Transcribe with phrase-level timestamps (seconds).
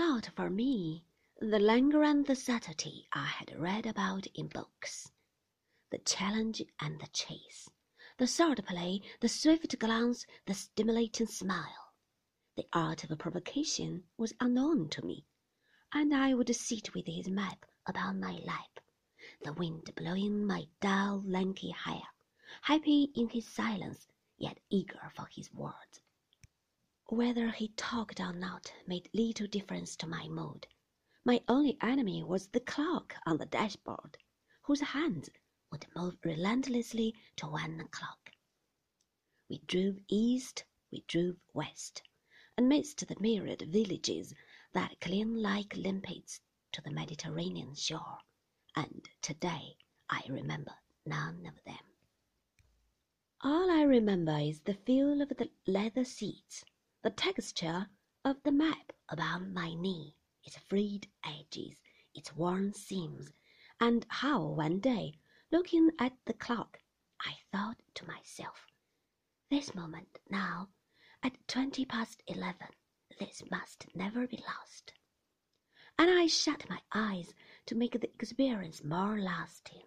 [0.00, 1.04] Not for me
[1.42, 5.12] the languor and the subtlety I had read about in books,
[5.90, 7.68] the challenge and the chase,
[8.16, 11.92] the sword play, the swift glance, the stimulating smile.
[12.56, 15.26] The art of provocation was unknown to me,
[15.92, 18.80] and I would sit with his map upon my lap,
[19.42, 22.04] the wind blowing my dull, lanky hair,
[22.62, 24.08] happy in his silence,
[24.38, 26.00] yet eager for his words.
[27.12, 30.68] Whether he talked or not made little difference to my mood.
[31.24, 34.16] My only enemy was the clock on the dashboard,
[34.62, 35.28] whose hands
[35.72, 38.30] would move relentlessly to one o'clock.
[39.48, 40.62] We drove east,
[40.92, 42.04] we drove west,
[42.56, 44.32] amidst the myriad villages
[44.72, 48.18] that cling like limpets to the Mediterranean shore,
[48.76, 49.76] and today
[50.08, 51.84] I remember none of them.
[53.40, 56.64] All I remember is the feel of the leather seats,
[57.02, 57.88] the texture
[58.24, 60.14] of the map about my knee
[60.44, 61.76] its frayed edges,
[62.14, 63.32] its worn seams,
[63.78, 65.18] and how one day,
[65.50, 66.78] looking at the clock,
[67.20, 68.66] I thought to myself,
[69.50, 70.68] this moment now,
[71.22, 72.68] at twenty past eleven,
[73.18, 74.92] this must never be lost.
[75.98, 77.34] And I shut my eyes
[77.66, 79.82] to make the experience more lasting.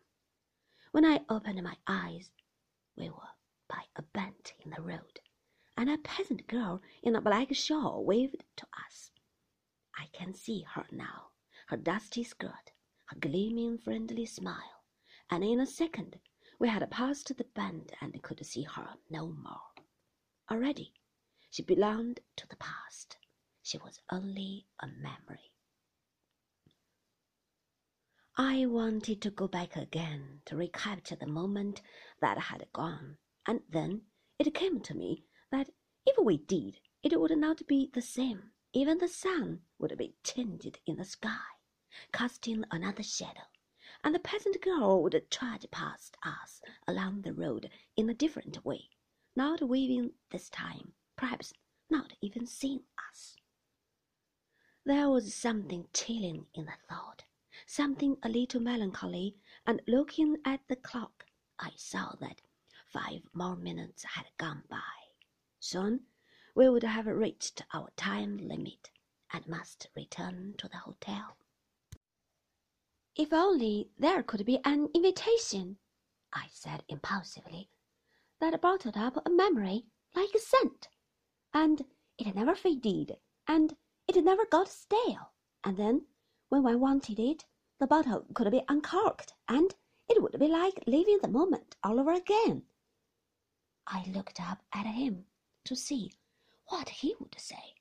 [0.92, 2.30] When I opened my eyes,
[2.96, 3.34] we were
[3.68, 5.20] by a bend in the road,
[5.76, 9.12] and a peasant girl in a black shawl waved to us.
[9.98, 11.32] I can see her now,
[11.68, 12.72] her dusty skirt,
[13.06, 14.84] her gleaming friendly smile,
[15.30, 16.20] and in a second
[16.60, 19.74] we had passed the bend and could see her no more.
[20.50, 20.94] Already
[21.50, 23.18] she belonged to the past.
[23.62, 25.52] She was only a memory.
[28.36, 31.82] I wanted to go back again to recapture the moment
[32.20, 34.02] that had gone, and then
[34.40, 35.70] it came to me that
[36.04, 38.52] if we did, it would not be the same.
[38.74, 41.46] Even the sun would be tinted in the sky,
[42.12, 43.46] casting another shadow,
[44.04, 48.90] and the peasant girl would trudge past us along the road in a different way,
[49.36, 51.54] not waving this time, perhaps
[51.88, 52.82] not even seeing
[53.12, 53.36] us.
[54.84, 57.26] There was something chilling in the thought,
[57.68, 59.36] something a little melancholy,
[59.68, 61.26] and looking at the clock,
[61.60, 62.42] I saw that
[62.92, 65.03] five more minutes had gone by.
[65.66, 66.08] Soon
[66.56, 68.92] we would have reached our time limit
[69.32, 71.38] and must return to the hotel.
[73.16, 75.78] If only there could be an invitation,
[76.34, 77.70] I said impulsively,
[78.42, 80.90] that bottled up a memory like a scent,
[81.54, 81.86] and
[82.18, 85.32] it never faded, and it never got stale,
[85.64, 86.08] and then
[86.50, 87.46] when one wanted it,
[87.80, 89.74] the bottle could be uncorked, and
[90.10, 92.64] it would be like living the moment all over again.
[93.88, 95.26] I looked up at him
[95.66, 96.12] to see
[96.68, 97.76] what he would say.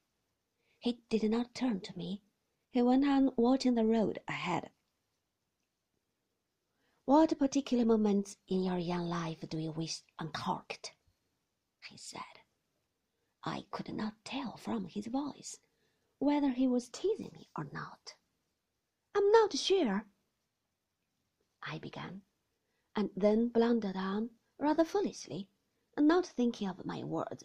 [0.79, 2.23] He did not turn to me.
[2.71, 4.71] He went on watching the road ahead.
[7.05, 10.93] What particular moments in your young life do you wish uncorked?
[11.89, 12.23] he said.
[13.45, 15.59] I could not tell from his voice
[16.19, 18.15] whether he was teasing me or not.
[19.15, 20.07] I'm not sure,
[21.63, 22.23] I began,
[22.95, 25.49] and then blundered on rather foolishly,
[25.99, 27.45] not thinking of my words.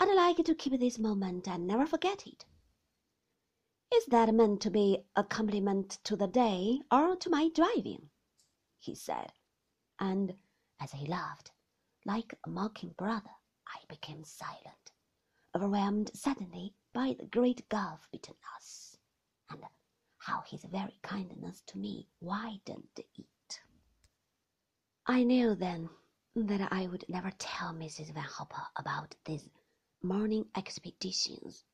[0.00, 2.44] I'd like to keep this moment and never forget it.
[3.92, 8.10] Is that meant to be a compliment to the day or to my driving?
[8.78, 9.32] he said,
[9.98, 10.36] and
[10.80, 11.50] as he laughed,
[12.04, 13.30] like a mocking brother,
[13.66, 14.92] I became silent,
[15.54, 18.96] overwhelmed suddenly by the great gulf between us,
[19.50, 19.64] and
[20.18, 23.60] how his very kindness to me widened it.
[25.06, 25.90] I knew then
[26.36, 28.14] that I would never tell Mrs.
[28.14, 29.48] Van Hopper about this
[30.02, 31.64] morning expeditions,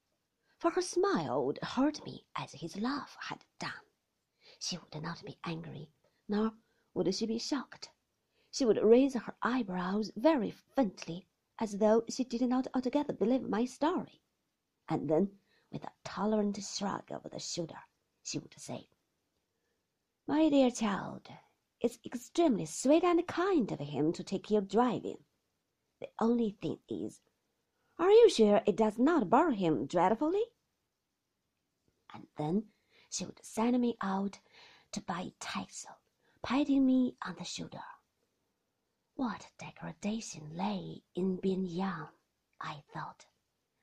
[0.59, 3.73] for her smile would hurt me as his laugh had done.
[4.59, 5.91] She would not be angry,
[6.29, 6.53] nor
[6.95, 7.91] would she be shocked.
[8.51, 11.27] She would raise her eyebrows very faintly,
[11.59, 14.23] as though she did not altogether believe my story,
[14.89, 15.39] and then,
[15.71, 17.79] with a tolerant shrug of the shoulder,
[18.23, 18.89] she would say,
[20.27, 21.29] My dear child,
[21.81, 25.25] it's extremely sweet and kind of him to take you driving.
[26.01, 27.21] The only thing is,
[27.99, 30.45] are you sure it does not bore him dreadfully?
[32.13, 32.65] And then
[33.11, 34.41] she would send me out
[34.93, 35.97] to buy taxel,
[36.43, 37.83] patting me on the shoulder.
[39.17, 42.09] What degradation lay in being young,
[42.61, 43.27] I thought,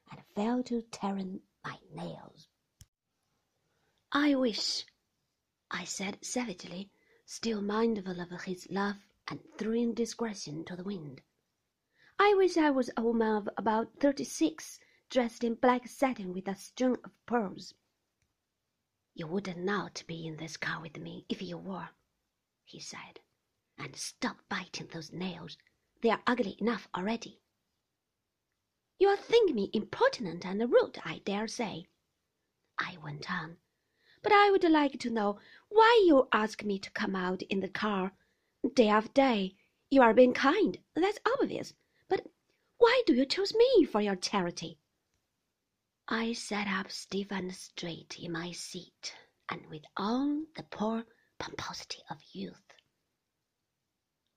[0.10, 2.48] and fell to tearing my nails.
[4.12, 4.86] I wish,
[5.70, 6.92] I said savagely,
[7.26, 8.98] still mindful of his love
[9.30, 11.22] and throwing discretion to the wind.
[12.24, 14.80] I wish I was a woman of about thirty-six,
[15.10, 17.74] dressed in black satin with a string of pearls.
[19.16, 21.90] You would not be in this car with me if you were,
[22.64, 23.22] he said.
[23.80, 25.58] And stop biting those nails.
[26.04, 27.40] They are ugly enough already.
[29.00, 31.88] You'll think me impertinent and rude, I dare say.
[32.78, 33.58] I went on.
[34.22, 35.40] But I would like to know
[35.70, 38.12] why you ask me to come out in the car
[38.76, 39.56] day after day.
[39.90, 41.74] You are being kind, that's obvious.
[42.12, 42.28] But
[42.78, 44.78] why do you choose me for your charity?
[46.10, 49.16] I sat up stiff and straight in my seat,
[49.48, 51.06] and with all the poor
[51.40, 52.74] pomposity of youth.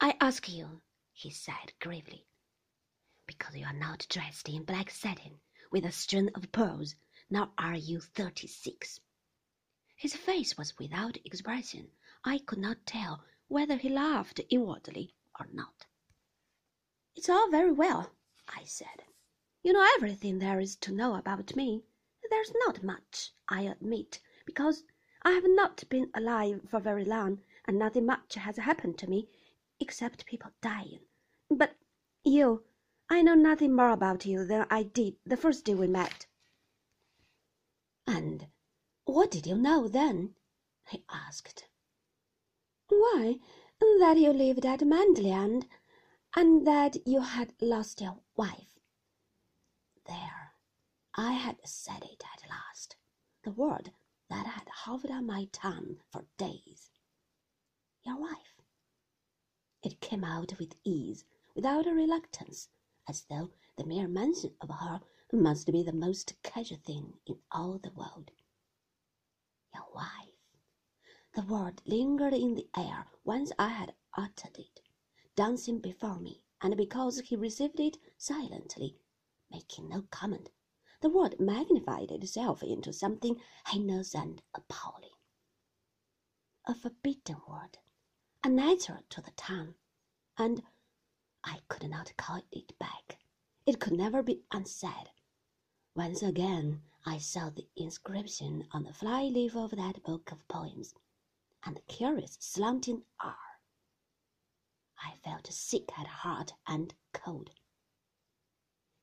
[0.00, 0.82] I ask you,
[1.12, 2.29] he said gravely,
[3.26, 5.41] because you are not dressed in black satin
[5.73, 6.94] with a string of pearls,
[7.29, 9.00] nor are you thirty-six.
[9.97, 11.88] His face was without expression.
[12.25, 15.87] I could not tell whether he laughed inwardly or not.
[17.16, 18.11] It's all very well,
[18.49, 19.05] I said.
[19.62, 21.84] You know everything there is to know about me.
[22.28, 24.82] There's not much, I admit, because
[25.22, 29.28] I have not been alive for very long, and nothing much has happened to me,
[29.78, 31.00] except people dying.
[31.49, 31.76] But
[32.25, 32.64] you,
[33.08, 36.26] I know nothing more about you than I did the first day we met.
[38.08, 38.49] And
[39.05, 40.34] what did you know then?
[40.88, 41.69] he asked.
[42.88, 43.38] Why,
[43.81, 45.66] that you lived at Manderley and,
[46.37, 48.79] and that you had lost your wife.
[50.07, 50.53] There,
[51.15, 52.97] I had said it at last,
[53.45, 53.93] the word
[54.29, 56.91] that had hovered on my tongue for days.
[58.05, 58.61] Your wife.
[59.83, 62.69] It came out with ease, without a reluctance,
[63.09, 65.01] as though the mere mention of her
[65.33, 68.31] must be the most casual thing in all the world.
[69.75, 70.35] Your wife.
[71.35, 74.81] The word lingered in the air once I had uttered it,
[75.37, 78.99] dancing before me, and because he received it silently
[79.51, 80.51] making no comment,
[81.01, 85.11] the word magnified itself into something heinous and appalling.
[86.67, 87.79] A forbidden word,
[88.43, 89.75] unnatural to the tongue,
[90.39, 90.63] and
[91.45, 93.19] I could not call it back.
[93.67, 95.11] It could never be unsaid.
[95.95, 100.95] Once again I saw the inscription on the fly leaf of that book of poems,
[101.65, 103.37] and the curious slanting R.
[105.05, 107.51] I felt sick at heart and cold.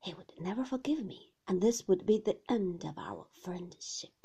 [0.01, 4.20] He would never forgive me, and this would be the end of our friendship.